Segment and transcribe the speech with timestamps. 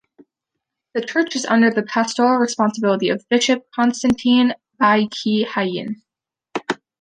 [0.95, 6.01] The church is under the pastoral responsibility of bishop Constantine Bae Ki-hyen.